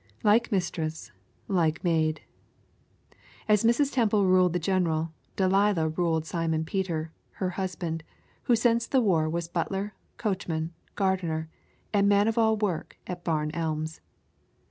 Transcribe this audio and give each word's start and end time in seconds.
Like 0.23 0.51
mistress, 0.51 1.11
like 1.47 1.83
maid. 1.83 2.21
As 3.47 3.63
Mrs. 3.63 3.93
Temple 3.93 4.25
ruled 4.25 4.53
the 4.53 4.57
general, 4.57 5.13
Delilah 5.35 5.89
ruled 5.89 6.25
Simon 6.25 6.65
Peter, 6.65 7.11
her 7.33 7.51
husband, 7.51 8.03
who 8.45 8.55
since 8.55 8.87
the 8.87 8.99
war 8.99 9.29
was 9.29 9.47
butler, 9.47 9.93
coachman, 10.17 10.73
gardener, 10.95 11.49
and 11.93 12.09
man 12.09 12.27
of 12.27 12.39
all 12.39 12.57
work 12.57 12.97
at 13.05 13.23
Barn 13.23 13.51
Elms. 13.53 14.01